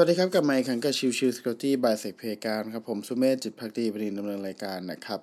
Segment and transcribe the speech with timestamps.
[0.00, 5.20] สวัสดีครับกลับมาอีกครั้งกับ Chill Chill Security by SecPlayground ครับผมสุเมธจิตภักดีบดินทร์ดำเนินรายการนะครับ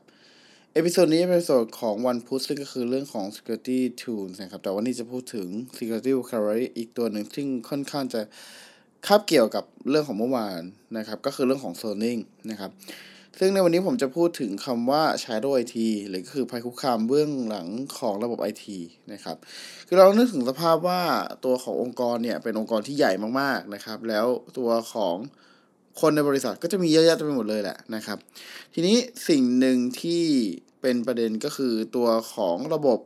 [0.73, 8.21] episode นี้เป็นเอพิโซดของวันพุธซึ่งก็คือเรื่องของ security tools นะครับแต่วันนี้จะพูดถึง security vocabulary อีกตัวหนึ่งซึ่งค่อนข้างจะ
[9.07, 10.61] คาบเกี่ยวกับเรื่องของเมื่อวาน
[10.97, 12.19] นะครับก็คือเรื่องของ zoning
[12.51, 12.71] นะครับ
[13.39, 15.77] ซึ่งในวันนี้ผมจะพูดถึงคำว่า shadow IT
[16.09, 17.67] หรือก็คือภัยคุกคามเบื้องหลัง
[17.97, 18.65] ของระบบ IT
[19.13, 19.37] นะครับ
[19.87, 21.01] คือเรานึกถึงสภาพว่า
[21.45, 23.11] ตัวขององค์กรเนี่ย เป็นองค์กรที่ใหญ่
[23.41, 24.25] มากๆนะครับ แล้ว
[24.57, 25.15] ตัวของ
[26.01, 28.17] คนในบริษัทก็จะมีเยอะแยะไปหมดเลยแหละนะครับ
[28.73, 28.97] ทีนี้
[29.29, 30.23] สิ่งหนึ่งที่
[30.81, 32.99] เป็นประเด็นก็คือตัวของระบบ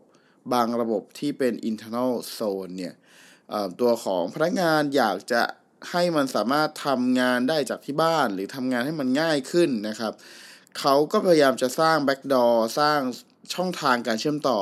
[0.54, 2.96] บางระบบที่เป็น internal zone เนี่ย
[3.82, 5.44] ตัวของพนักงานอยากจะ
[5.92, 10.14] ให้มันสามารถทำงานได้จากที่บ้าน หรือทำงานให้มันง่ายขึ้นนะครับ
[10.80, 13.00] เขาก็พยายามจะสร้าง backdoor สร้าง
[13.54, 14.60] ช่องทางการเชื่อมต่อ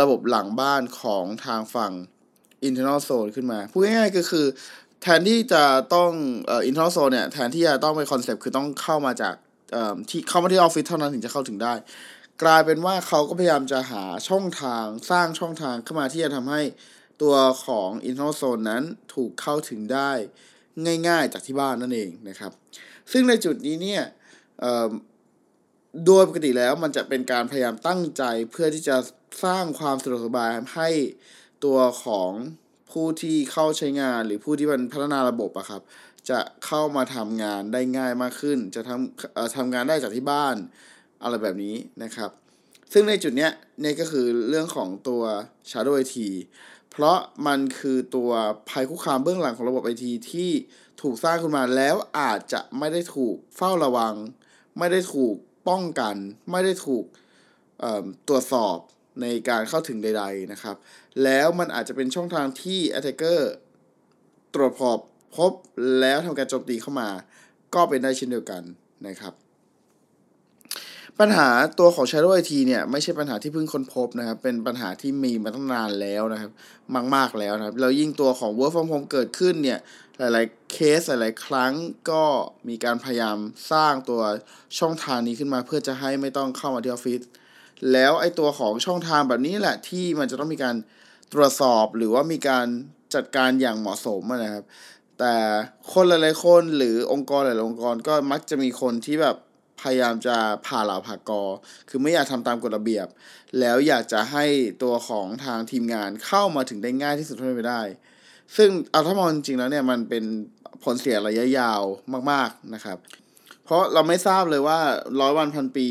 [0.00, 1.92] ระบบหลังบ้านของทางฝั่ง
[2.68, 4.46] internal zone ขึ้นมาพูดง่ายๆก็คือ
[5.02, 6.10] แทนที่จะต้อง
[6.46, 9.34] เอ่อ internal zone เนี่ยแทนที่จะต้องเป็นคอนเซปต์คือต้องเข้ามาจาก
[9.72, 11.74] เอ่อที่เข้ามาที่ออฟฟิศเท่านั้นถึงจะเข้าถึงได้
[12.42, 16.62] กลายเป็นว่าเขาก็พยายามจะหาช่องทางสร้างช่องทางเข้ามาที่จะทำให้
[17.22, 18.82] ตัวของ internal zone นั้น
[19.14, 20.10] ถูกเข้าถึงได้
[21.08, 22.52] ง่ายๆจากที่บ้านนั่นเองนะครับ
[23.12, 24.02] ซึ่งในจุดนี้เนี่ย
[26.06, 28.96] โดยปกติแล้วมันจะเป็นการพยายามตั้งใจเพื่อที่จะ
[29.44, 30.90] สร้างความสะดวกสบายให้
[31.64, 32.30] ตัวของ
[32.92, 35.82] ผู้ที่เข้าใช้งานหรือผู้ที่เป็นพัฒนาระบบอะครับ
[36.30, 40.56] จะเข้ามาทำงานได้ง่ายมากขึ้น จะทำทำงานได้จากที่บ้าน
[41.22, 42.30] อะไรแบบนี้นะครับ
[42.92, 45.22] ซึ่งในจุดเนี้ยนี่ก็คือเรื่องของตัว
[45.70, 46.16] Shadow IT
[46.90, 48.30] เพราะมันคือตัว
[48.68, 50.50] ภัยคุกคามเบื้องหลังของระบบไอทีที่
[51.02, 54.14] ถูกสร้างขึ้นมาแล้วอาจจะไม่ได้ถูกเฝ้าระวัง
[54.78, 55.34] ไม่ได้ถูก
[55.68, 56.16] ป้องกัน
[56.50, 57.04] ไม่ได้ถูก
[58.28, 58.76] ตรวจสอบ
[59.20, 60.76] ในการเข้าถึงใด ๆนะครับ
[61.24, 63.40] แล้วมันอาจจะเป็นช่องทางที่ attacker
[64.54, 64.98] ตรวจสอบ
[65.36, 65.52] พบ
[66.00, 67.08] แล้วทำการโจมตีเข้ามา
[67.74, 68.62] ก็เป็นได้เช่นเดียวกัน
[69.06, 69.45] นะครับ
[71.20, 76.50] ปัญหาตัวของ Shadow IT เนี่ยไม่ใช่ปัญหาที่เพิ่งค้นพบนะครับ เป็นปัญหาที่มีมาตั้งนานแล้วนะครับ
[77.14, 79.78] มากๆแล้วนะครับ แล้วยิ่งตัวของ Work from Home เกิดขึ้นเนี่ย
[80.18, 81.72] หลาย ๆ เคสหลาย ๆ ครั้ง
[82.10, 82.22] ก็
[82.68, 83.36] มีการพยายาม
[83.72, 84.22] สร้างตัว
[84.78, 87.20] ช่องทางนี้ขึ้นมา เพื่อจะให้ไม่ต้องเข้ามาที่ออฟฟิศ
[87.92, 90.76] แล้วไอ้ตัวของช่องทางแบบนี้แหละที่มันจะต้องมีการ
[91.32, 92.66] ตรวจสอบหรือว่ามีการ
[93.14, 94.64] จัดการอย่างเหมาะสมนะครับ
[95.18, 95.34] แต่
[95.92, 100.36] คนหลาย ๆ คนหรือองค์กรหลาย ๆ องค์กรก็มักจะมีคนที่แบบายามจะ
[100.66, 101.42] ผ่าเหล่าผ่ากอ
[101.88, 103.06] คือไม่อยากทำตามกฎระเบียบ
[103.60, 104.44] แล้วอยากจะให้
[104.82, 107.82] ตัวของทางทีมงานเข้ามาถึงได้ง่ายที่สุดเท่าที่ได้
[108.56, 110.24] ซึ่งเอาถ้ามองจริงๆแล้วเนี่ยมันเป็น
[110.84, 111.82] ผลเสียระยะยาว
[112.30, 112.98] มาก ๆนะครับ
[113.64, 114.80] เพราะเราไม่ทราบเลยว่า
[115.20, 115.88] ร้อยวันพันปี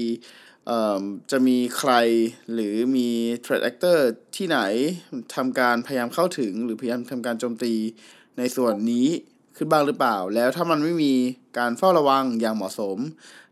[1.32, 1.94] จะมีใคร
[2.54, 3.10] หรือมี
[3.44, 4.00] threat actor
[4.36, 4.60] ที่ไหน
[5.36, 7.74] ทำการพยายามเข้าถึงหรือพยายามทำการโจมตี
[8.38, 9.08] ในส่วนนี้
[9.58, 11.14] ขึ้นบ้างหรือเปล่า แล้วถ้ามันไม่มี
[11.58, 12.98] การเฝ้าระวังอย่างเหมาะสม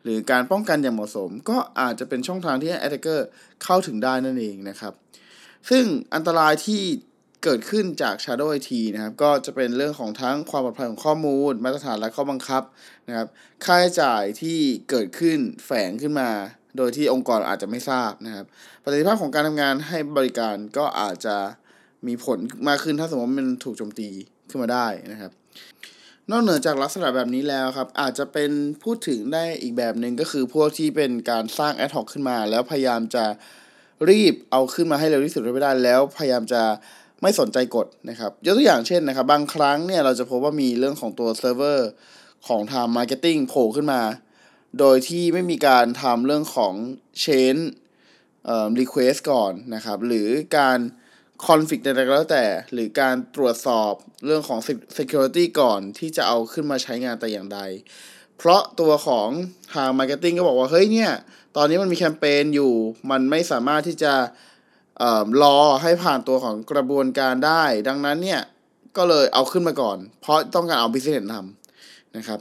[0.04, 3.20] หรือการป้องกันอย่างเหมาะสม ก็อาจจะเป็นช่องทางที่ให้ attacker
[3.64, 4.94] เข้าถึงได้นั่นเองนะครับ
[5.70, 6.82] ซึ่งอันตรายที่
[7.44, 12.64] เกิดขึ้นจาก Shadow IT นะครับ ก็จะเป็นเรื่องของทั้งความปลอดภัยของข้อมูล มาตรฐานและข้อบังคับ
[13.08, 13.28] นะครับ
[13.66, 14.60] ค่าใช้จ่ายที่
[14.90, 16.30] เกิดขึ้นแฝงขึ้นมา
[16.78, 18.46] โดยที่องค์กรอาจจะไม่ทราบนะครับ
[18.84, 21.38] ประสิทธิภาพของการทำงานให้บริการก็อาจจะ
[22.08, 22.38] มีผล
[22.68, 24.10] มากขึ้นถ้าสมมติมันถูกโจมตี
[24.50, 25.32] ขึ้นมาได้นะครับ
[26.30, 28.52] นอกเหนือจากลักษณะแบบนี้แล้วครับ อาจจะเป็น
[28.84, 33.26] พูดถึงได้อีกแบบหนึ่งก็คือพวกที่เป็นการสร้าง ad hoc ขึ้นมา แล้วพยายามจะ
[34.10, 36.62] รีบเอาขึ้นมาให้เร็วที่สุดให้ได้ แล้วพยายามจะ
[37.22, 41.90] ไม่สนใจกฎนะครับ ยกตัวอย่างเช่นนะครับ บางครั้งเนี่ยเราจะพบว่ามีเรื่องของตัวเซิร์ฟเวอร์
[42.48, 44.02] ของทาง marketing โผล่ขึ้นมา
[44.80, 46.74] โดยที่ไม่มีการทำเรื่องของ
[47.20, 47.58] change
[48.46, 50.28] เอ่อ request ก่อนนะครับ หรือ
[50.58, 50.80] การ
[51.48, 53.94] คอนฟิกใดๆก็แล้วแต่ หรือการตรวจสอบ
[54.26, 54.60] เรื่องของ
[54.98, 57.60] security ก่อนที่จะเอาขึ้นมาใช้งานแต่อย่างใด
[58.38, 59.30] เพราะตัวของ
[59.74, 61.12] ทาง marketing ก็บอกว่า เฮ้ยเนี่ย
[61.58, 62.74] ตอนนี้มันมีแคมเปญอยู่
[63.12, 64.14] มันไม่สามารถที่จะ
[65.02, 68.42] ออรอให้ผ่านตัวของกระบวนการได้ ดังนั้นเนี่ย
[68.98, 72.40] ก็เลยเอาขึ้นมาก่อน เพราะต้องการเอา business ทำนะครับ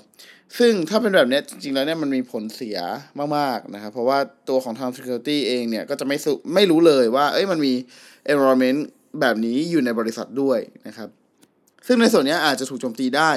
[0.59, 2.79] ซึ่งถ้าเป็นแบบนี้จริงๆแล้วเนี่ยมันมีผลเสีย
[3.37, 4.19] มากๆนะครับ เพราะว่า
[4.49, 7.75] ตัวของทาง security เองเนี่ยก็จะไม่สุไม่รู้เลยว่า เอ้ยมันมี
[8.33, 8.81] environment
[9.21, 11.09] แบบนี้อยู่ในบริษัทด้วยนะครับ
[11.87, 13.33] ซึ่งในส่วนนี้อาจจะถูกโจมตีได้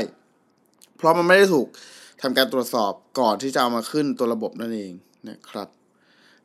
[0.97, 1.67] เพราะมันไม่ได้ถูก
[2.21, 4.91] ทำการตรวจสอบก่อนที่จะเอามาขึ้นตัวระบบนั่นเอง
[5.29, 5.67] นะครับ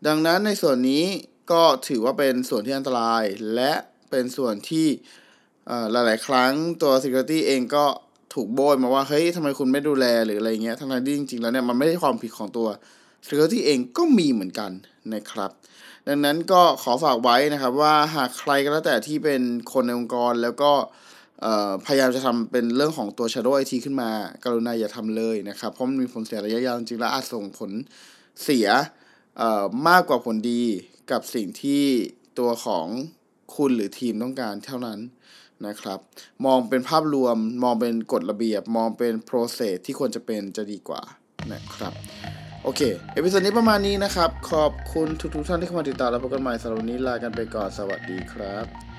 [0.07, 1.05] ดังนั้นในส่วนนี้
[1.53, 3.25] ก็ถือว่าเป็นส่วนที่อันตราย
[3.55, 3.73] และ
[4.11, 4.87] เป็นส่วนที่
[5.93, 6.53] หลาย ๆ ครั้ง
[6.83, 7.87] ตัว Security เองก็
[8.35, 12.69] ถูกโบยมาว่าเฮ้ยทำไมคุณไม่ดูแลหรืออะไรเงี้ยทั้งที่จริงๆแล้วเนี่ยมันไม่ใช่ความผิดของตัว
[13.27, 14.71] Security เองก็มีเหมือนกัน
[15.15, 15.51] นะครับ
[16.09, 19.43] ดังนั้นก็ขอฝากไว้นะครับว่าหากใครก็แล้วแต่ที่เป็น
[19.73, 20.73] คนในองค์กรแล้วก็
[21.87, 24.11] พยายามจะทำเป็นเรื่องของตัว Shadow IT ขึ้นมา
[24.45, 27.71] กรุณาอย่าทำเลยนะครับ เพราะมันมีผลเสียระยะยาวจริงๆแล้วอาจส่งผล
[28.43, 28.69] เสีย
[29.89, 30.63] มากกว่าผลดี
[31.11, 31.85] กับสิ่งที่
[32.39, 32.87] ตัวของ
[33.57, 34.99] คุณหรือทีมต้องการเท่านั้น
[35.67, 35.99] นะครับ
[36.47, 41.03] มองเป็นภาพรวมมองเป็นกฎระเบียบ มองเป็น process ที่ควรจะเป็นจะดีกว่า
[41.53, 41.93] นะครับ
[42.65, 42.81] โอเค
[43.15, 48.90] episode นี้ประมาณนี้นะครับ ขอบคุณทุกๆท่านที่เข้ามาติดตามและพบกันใหม่สำหรับวันนี้ลากันไปก่อน สวัสดีครับ